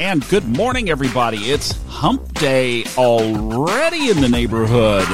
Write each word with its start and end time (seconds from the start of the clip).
And 0.00 0.26
good 0.28 0.44
morning, 0.44 0.90
everybody. 0.90 1.38
It's 1.50 1.72
hump 1.88 2.32
day 2.34 2.84
already 2.96 4.10
in 4.10 4.20
the 4.20 4.28
neighborhood. 4.28 5.08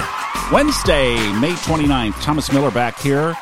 Wednesday, 0.52 1.14
May 1.40 1.52
29th. 1.52 2.20
Thomas 2.20 2.52
Miller 2.52 2.70
back 2.70 2.98
here. 2.98 3.34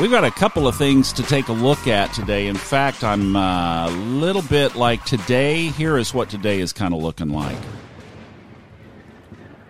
We've 0.00 0.12
got 0.12 0.22
a 0.22 0.30
couple 0.30 0.68
of 0.68 0.76
things 0.76 1.12
to 1.14 1.24
take 1.24 1.48
a 1.48 1.52
look 1.52 1.88
at 1.88 2.12
today. 2.12 2.46
In 2.46 2.54
fact, 2.54 3.02
I'm 3.02 3.34
uh, 3.34 3.88
a 3.88 3.90
little 3.90 4.42
bit 4.42 4.76
like 4.76 5.04
today. 5.04 5.66
Here 5.70 5.98
is 5.98 6.14
what 6.14 6.30
today 6.30 6.60
is 6.60 6.72
kind 6.72 6.94
of 6.94 7.02
looking 7.02 7.30
like. 7.30 7.58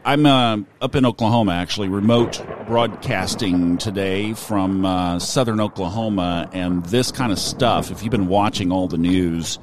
I'm 0.04 0.26
uh, 0.26 0.58
up 0.82 0.94
in 0.94 1.06
Oklahoma, 1.06 1.52
actually, 1.52 1.88
remote 1.88 2.44
broadcasting 2.66 3.78
today 3.78 4.34
from 4.34 4.84
uh, 4.84 5.18
southern 5.18 5.58
Oklahoma. 5.58 6.50
And 6.52 6.84
this 6.84 7.10
kind 7.10 7.32
of 7.32 7.38
stuff, 7.38 7.90
if 7.90 8.02
you've 8.02 8.10
been 8.10 8.28
watching 8.28 8.70
all 8.70 8.88
the 8.88 8.98
news, 8.98 9.58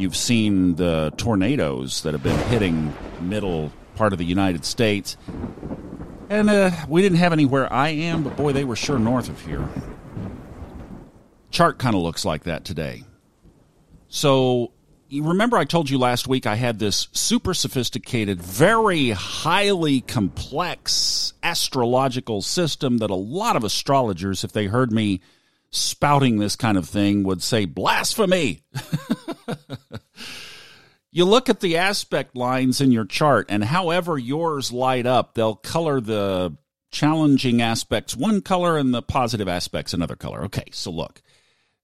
you've 0.00 0.16
seen 0.16 0.76
the 0.76 1.12
tornadoes 1.16 2.02
that 2.02 2.14
have 2.14 2.22
been 2.22 2.38
hitting 2.48 2.94
middle 3.20 3.72
part 3.96 4.12
of 4.12 4.18
the 4.18 4.24
United 4.24 4.64
States. 4.64 5.16
And 6.28 6.48
uh, 6.48 6.70
we 6.88 7.02
didn't 7.02 7.18
have 7.18 7.32
any 7.32 7.44
where 7.44 7.70
I 7.72 7.88
am, 7.88 8.22
but 8.22 8.36
boy, 8.36 8.52
they 8.52 8.64
were 8.64 8.76
sure 8.76 8.98
north 8.98 9.28
of 9.28 9.40
here. 9.44 9.68
Chart 11.50 11.78
kind 11.78 11.94
of 11.94 12.02
looks 12.02 12.24
like 12.24 12.44
that 12.44 12.64
today. 12.64 13.04
So 14.08 14.72
you 15.08 15.24
remember 15.24 15.56
I 15.56 15.64
told 15.64 15.90
you 15.90 15.98
last 15.98 16.28
week 16.28 16.46
I 16.46 16.54
had 16.54 16.78
this 16.78 17.08
super 17.12 17.52
sophisticated, 17.52 18.40
very 18.40 19.10
highly 19.10 20.00
complex 20.00 21.34
astrological 21.42 22.42
system 22.42 22.98
that 22.98 23.10
a 23.10 23.16
lot 23.16 23.56
of 23.56 23.64
astrologers, 23.64 24.44
if 24.44 24.52
they 24.52 24.66
heard 24.66 24.92
me 24.92 25.20
spouting 25.70 26.38
this 26.38 26.56
kind 26.56 26.76
of 26.76 26.88
thing, 26.88 27.22
would 27.24 27.42
say, 27.42 27.64
blasphemy. 27.64 28.62
you 31.10 31.24
look 31.24 31.48
at 31.48 31.60
the 31.60 31.76
aspect 31.76 32.36
lines 32.36 32.80
in 32.80 32.92
your 32.92 33.04
chart, 33.04 33.46
and 33.48 33.64
however 33.64 34.18
yours 34.18 34.72
light 34.72 35.06
up, 35.06 35.34
they'll 35.34 35.54
color 35.54 36.00
the 36.00 36.56
challenging 36.90 37.62
aspects 37.62 38.16
one 38.16 38.40
color 38.40 38.76
and 38.76 38.92
the 38.92 39.02
positive 39.02 39.46
aspects 39.46 39.94
another 39.94 40.16
color. 40.16 40.44
Okay, 40.44 40.64
so 40.72 40.90
look 40.90 41.22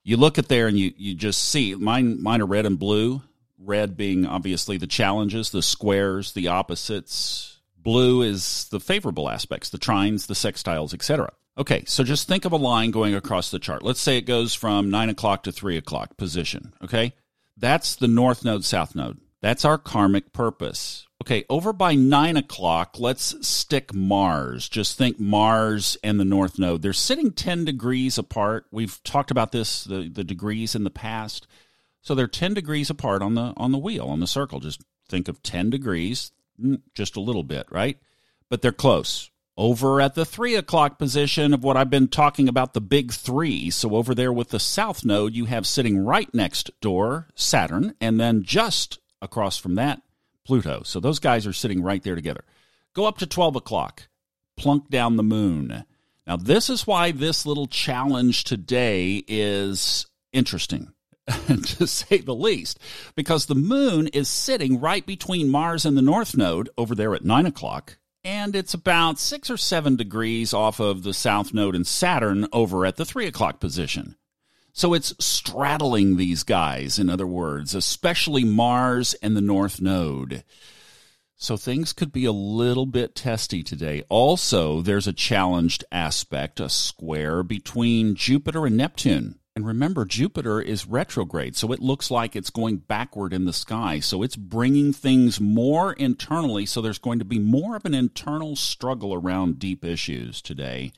you 0.07 0.17
look 0.17 0.39
at 0.39 0.47
there 0.47 0.69
and 0.69 0.79
you, 0.79 0.93
you 0.97 1.15
just 1.15 1.49
see 1.49 1.75
mine 1.75 2.23
mine 2.23 2.41
are 2.41 2.47
red 2.47 2.65
and 2.65 2.79
blue 2.79 3.21
red 3.59 3.97
being 3.97 4.25
obviously 4.25 4.79
the 4.79 4.87
challenges 4.87 5.51
the 5.51 5.63
squares 5.63 6.33
the 6.33 6.49
opposites 6.49 7.59
blue 7.77 8.23
is 8.23 8.69
the 8.71 8.81
favorable 8.81 9.29
aspects 9.29 9.69
the 9.69 9.79
trines 9.79 10.29
the 10.29 10.35
sextiles 10.35 10.95
etc 10.95 11.31
okay 11.57 11.85
so 11.87 12.05
just 12.05 12.29
think 12.29 12.45
of 12.45 12.53
a 12.53 12.57
line 12.57 12.91
going 12.91 13.15
across 13.15 13.51
the 13.51 13.59
chart 13.59 13.83
let's 13.83 14.01
say 14.01 14.17
it 14.17 14.23
goes 14.23 14.55
from 14.55 14.91
9 14.91 15.11
o'clock 15.11 15.43
to 15.45 15.53
3 15.53 15.77
o'clock 15.77 16.17
position 16.17 16.73
okay 16.83 17.15
that's 17.57 17.97
the 17.97 18.09
north 18.09 18.45
node 18.45 18.65
south 18.65 18.95
node 18.95 19.19
that's 19.41 19.65
our 19.65 19.79
karmic 19.79 20.33
purpose 20.33 21.07
Okay, 21.23 21.45
over 21.49 21.73
by 21.73 21.95
nine 21.95 22.37
o'clock, 22.37 23.01
let's 23.01 23.35
stick 23.47 23.95
Mars. 23.95 24.69
Just 24.69 24.99
think 24.99 25.19
Mars 25.19 25.97
and 26.05 26.21
the 26.21 26.27
North 26.27 26.59
Node. 26.59 26.83
They're 26.83 26.93
sitting 26.93 27.33
10 27.33 27.65
degrees 27.65 28.19
apart. 28.19 28.67
We've 28.71 29.03
talked 29.03 29.31
about 29.31 29.51
this, 29.51 29.85
the, 29.85 30.09
the 30.09 30.25
degrees 30.25 30.75
in 30.75 30.85
the 30.85 30.91
past. 30.91 31.47
So 32.03 32.15
they're 32.15 32.29
10 32.29 32.55
degrees 32.55 32.91
apart 32.91 33.23
on 33.23 33.35
the 33.35 33.55
on 33.57 33.73
the 33.73 33.79
wheel, 33.79 34.07
on 34.07 34.21
the 34.21 34.27
circle. 34.27 34.61
Just 34.61 34.83
think 35.09 35.27
of 35.27 35.43
10 35.43 35.71
degrees, 35.71 36.33
mm, 36.63 36.81
just 36.95 37.17
a 37.17 37.21
little 37.21 37.43
bit, 37.43 37.67
right? 37.71 37.99
But 38.51 38.61
they're 38.61 38.71
close. 38.71 39.31
Over 39.59 40.03
at 40.03 40.15
the 40.15 40.27
three 40.27 40.55
o'clock 40.55 40.99
position 40.99 41.55
of 41.55 41.65
what 41.65 41.79
I've 41.79 41.89
been 41.89 42.09
talking 42.09 42.47
about, 42.47 42.75
the 42.75 42.81
big 42.81 43.11
three. 43.11 43.71
So 43.71 43.95
over 43.95 44.15
there 44.15 44.33
with 44.33 44.51
the 44.51 44.61
south 44.61 45.03
node, 45.03 45.35
you 45.35 45.47
have 45.47 45.67
sitting 45.67 46.05
right 46.05 46.33
next 46.35 46.71
door 46.83 47.29
Saturn, 47.35 47.95
and 47.99 48.21
then 48.21 48.43
just 48.43 48.99
across 49.23 49.57
from 49.57 49.77
that, 49.77 50.03
Pluto. 50.45 50.83
So 50.85 51.01
those 51.01 51.19
guys 51.19 51.47
are 51.47 51.55
sitting 51.55 51.83
right 51.83 52.03
there 52.03 52.15
together. 52.15 52.45
Go 52.93 53.07
up 53.07 53.17
to 53.19 53.27
12 53.27 53.57
o'clock, 53.57 54.09
plunk 54.57 54.91
down 54.91 55.17
the 55.17 55.23
moon. 55.23 55.85
Now, 56.27 56.37
this 56.37 56.69
is 56.69 56.87
why 56.87 57.13
this 57.13 57.47
little 57.47 57.67
challenge 57.67 58.45
today 58.45 59.23
is 59.27 60.07
interesting, 60.33 60.93
to 61.47 61.87
say 61.87 62.19
the 62.19 62.35
least, 62.35 62.79
because 63.15 63.47
the 63.47 63.55
moon 63.55 64.09
is 64.09 64.29
sitting 64.29 64.81
right 64.81 65.07
between 65.07 65.49
Mars 65.49 65.87
and 65.87 65.97
the 65.97 66.03
North 66.03 66.37
Node 66.37 66.69
over 66.77 66.95
there 66.95 67.15
at 67.15 67.25
9 67.25 67.47
o'clock, 67.47 67.99
and 68.27 68.57
it's 68.57 68.75
about 68.75 69.21
six 69.21 69.49
or 69.49 69.57
seven 69.57 69.95
degrees 69.95 70.53
off 70.53 70.81
of 70.81 71.05
the 71.05 71.15
South 71.15 71.55
Node 71.55 71.77
and 71.77 71.87
Saturn 71.87 72.49
over 72.53 72.85
at 72.85 72.97
the 72.97 73.05
3 73.05 73.25
o'clock 73.27 73.61
position. 73.61 74.17
So 74.73 74.95
it's 74.95 75.15
straddling 75.25 76.17
these 76.17 76.43
guys, 76.43 76.99
in 76.99 77.09
other 77.09 77.27
words, 77.27 77.73
especially 77.73 78.43
Mars 78.43 79.15
and 79.23 79.37
the 79.37 79.41
North 79.41 79.81
Node. 79.81 80.43
So 81.37 81.57
things 81.57 81.93
could 81.93 82.11
be 82.11 82.25
a 82.25 82.33
little 82.33 82.85
bit 82.85 83.15
testy 83.15 83.63
today. 83.63 84.03
Also, 84.09 84.83
there's 84.83 85.07
a 85.07 85.13
challenged 85.13 85.85
aspect, 85.93 86.59
a 86.59 86.69
square 86.69 87.45
between 87.45 88.17
Jupiter 88.17 88.67
and 88.67 88.77
Neptune. 88.77 89.39
And 89.57 89.67
remember, 89.67 90.05
Jupiter 90.05 90.61
is 90.61 90.87
retrograde, 90.87 91.57
so 91.57 91.73
it 91.73 91.81
looks 91.81 92.11
like 92.11 92.37
it's 92.37 92.51
going 92.51 92.77
backward 92.77 93.33
in 93.33 93.47
the 93.47 93.55
sky. 93.55 94.01
So 94.01 94.23
it's 94.23 94.37
bringing 94.37 94.93
things 94.93 95.41
more 95.41 95.95
internally. 95.95 96.67
So 96.67 96.83
there's 96.83 96.99
going 96.99 97.21
to 97.21 97.25
be 97.25 97.39
more 97.39 97.75
of 97.75 97.87
an 97.87 97.95
internal 97.95 98.55
struggle 98.55 99.15
around 99.15 99.59
deep 99.59 99.83
issues 99.83 100.43
today. 100.43 100.93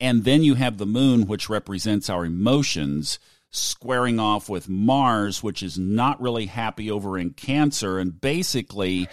And 0.00 0.24
then 0.24 0.42
you 0.42 0.56
have 0.56 0.78
the 0.78 0.86
moon, 0.86 1.28
which 1.28 1.48
represents 1.48 2.10
our 2.10 2.24
emotions, 2.24 3.20
squaring 3.50 4.18
off 4.18 4.48
with 4.48 4.68
Mars, 4.68 5.44
which 5.44 5.62
is 5.62 5.78
not 5.78 6.20
really 6.20 6.46
happy 6.46 6.90
over 6.90 7.16
in 7.16 7.30
Cancer. 7.30 8.00
And 8.00 8.20
basically, 8.20 9.08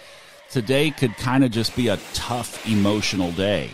today 0.50 0.90
could 0.90 1.16
kind 1.16 1.44
of 1.44 1.52
just 1.52 1.76
be 1.76 1.86
a 1.86 2.00
tough 2.12 2.68
emotional 2.68 3.30
day. 3.30 3.70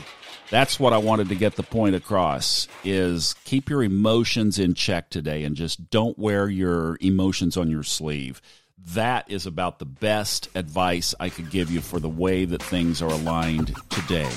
That's 0.51 0.79
what 0.79 0.93
I 0.93 0.99
wanted 0.99 1.29
to 1.31 1.35
get 1.35 1.57
the 1.57 1.63
point 1.63 1.97
across 1.97 2.69
is 2.85 3.35
keep 3.45 3.69
your 3.69 3.83
emotions 3.83 4.59
in 4.59 4.75
check 4.75 5.11
today 5.11 5.43
and 5.43 5.57
just 5.57 5.91
don't 5.91 6.17
wear 6.19 6.49
your 6.49 6.99
emotions 7.01 7.57
on 7.57 7.69
your 7.69 7.83
sleeve. 7.83 8.41
That 8.95 9.29
is 9.29 9.47
about 9.47 9.81
the 9.81 9.85
best 9.85 10.49
advice 10.55 11.15
I 11.19 11.31
could 11.31 11.51
give 11.51 11.71
you 11.71 11.81
for 11.81 11.99
the 11.99 12.09
way 12.09 12.45
that 12.45 12.63
things 12.63 13.03
are 13.03 13.11
aligned 13.11 13.75
today. 13.91 14.31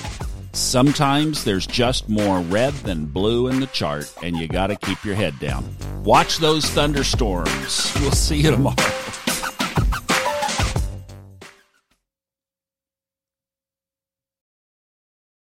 Sometimes 0.54 1.44
there's 1.44 1.68
just 1.68 2.10
more 2.10 2.40
red 2.40 2.74
than 2.74 3.06
blue 3.06 3.48
in 3.48 3.60
the 3.60 3.68
chart, 3.68 4.12
and 4.24 4.36
you 4.36 4.48
got 4.48 4.68
to 4.68 4.76
keep 4.76 5.04
your 5.06 5.14
head 5.14 5.38
down. 5.40 5.64
Watch 6.04 6.40
those 6.40 6.66
thunderstorms. 6.66 7.94
We'll 8.02 8.12
see 8.12 8.38
you 8.38 8.52
tomorrow. 8.52 8.99